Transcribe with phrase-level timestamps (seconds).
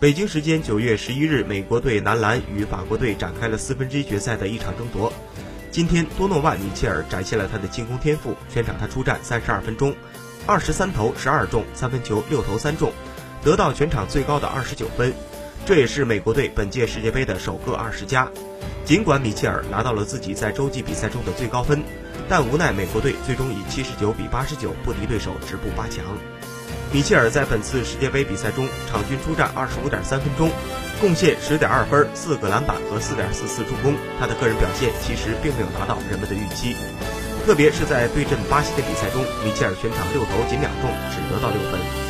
[0.00, 5.12] 北京时间九月十一日，美国队男篮与法国队展开了四分之一决赛的一场争夺。
[5.72, 9.92] 今天，多诺万·米切尔展现了他的进攻天赋，全场他出战三十二分钟，
[10.46, 12.92] 二十三投十二中，三分球六投三中，
[13.42, 15.12] 得到全场最高的二十九分，
[15.66, 18.30] 这也是美国队本届世界杯的首个二十加。
[18.84, 21.82] 尽管米切尔拿到了自己在洲际比赛中的最高分，
[22.28, 26.04] 但无奈美国队最终以七十九比八十九不敌对手，止步八强。
[26.90, 30.50] 米切尔在本次世界杯比赛中场均出战二十五点三分钟，
[31.00, 33.94] 贡献十点二分、四个篮板和四点四次助攻。
[34.18, 36.76] 他的个人表现其实并没有达到人们的预期，
[37.44, 42.07] 特别是在对阵巴西的比赛中，米切尔全场六投仅两中，只得到六分。